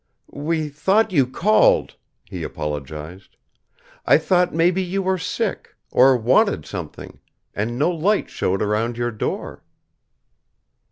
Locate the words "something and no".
6.65-7.91